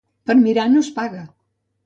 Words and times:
Per 0.29 0.35
mirar 0.39 0.65
no 0.71 0.81
es 0.87 0.91
paga. 0.97 1.21